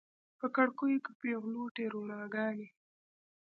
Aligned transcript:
په 0.39 0.45
کړکیو 0.55 1.03
کې 1.05 1.11
پیغلوټې 1.21 1.85
روڼاګانې 1.93 2.67